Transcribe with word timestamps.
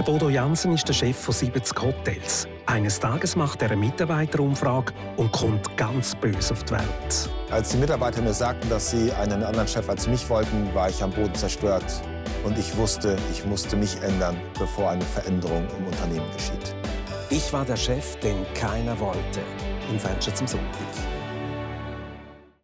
Der 0.00 0.06
Bodo 0.06 0.30
Jansen 0.30 0.72
ist 0.72 0.88
der 0.88 0.94
Chef 0.94 1.14
von 1.14 1.34
70 1.34 1.78
Hotels. 1.78 2.48
Eines 2.64 2.98
Tages 2.98 3.36
macht 3.36 3.60
er 3.60 3.70
eine 3.70 3.76
Mitarbeiterumfrage 3.82 4.94
und 5.18 5.30
kommt 5.30 5.76
ganz 5.76 6.14
böse 6.14 6.54
auf 6.54 6.64
die 6.64 6.72
Welt. 6.72 7.30
Als 7.50 7.68
die 7.68 7.76
Mitarbeiter 7.76 8.22
mir 8.22 8.32
sagten, 8.32 8.70
dass 8.70 8.92
sie 8.92 9.12
einen 9.12 9.42
anderen 9.42 9.68
Chef 9.68 9.86
als 9.90 10.08
mich 10.08 10.26
wollten, 10.30 10.74
war 10.74 10.88
ich 10.88 11.02
am 11.02 11.10
Boden 11.10 11.34
zerstört. 11.34 11.84
Und 12.44 12.58
ich 12.58 12.74
wusste, 12.78 13.18
ich 13.30 13.44
musste 13.44 13.76
mich 13.76 14.00
ändern, 14.00 14.40
bevor 14.58 14.88
eine 14.88 15.04
Veränderung 15.04 15.68
im 15.78 15.84
Unternehmen 15.84 16.30
geschieht. 16.34 16.74
Ich 17.28 17.52
war 17.52 17.66
der 17.66 17.76
Chef, 17.76 18.18
den 18.20 18.46
keiner 18.54 18.98
wollte. 18.98 19.42
Im 19.90 19.98
Fenster 19.98 20.34
zum 20.34 20.46
Sonntag. 20.46 21.19